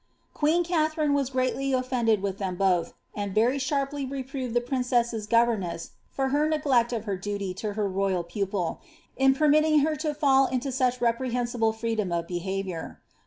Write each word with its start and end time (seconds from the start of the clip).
Katharine 0.63 1.13
was 1.13 1.29
greatly 1.29 1.69
oflended 1.73 2.21
with 2.21 2.39
them 2.39 2.55
both, 2.55 2.93
and 3.15 3.35
very 3.35 3.59
proved 3.59 4.55
the 4.55 4.63
princess's 4.65 5.27
governess 5.27 5.91
for 6.09 6.29
her 6.29 6.47
neglect 6.49 6.91
of 6.91 7.05
her 7.05 7.15
duty 7.15 7.53
to 7.53 8.25
pupil, 8.27 8.81
in 9.15 9.35
permitting 9.35 9.81
her 9.81 9.95
to 9.97 10.15
fall 10.15 10.47
into 10.47 10.71
such 10.71 11.01
reprehensible 11.01 11.71
freedom 11.71 12.11
ur. 12.11 12.97